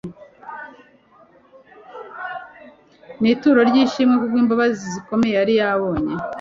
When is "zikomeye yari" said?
4.93-5.53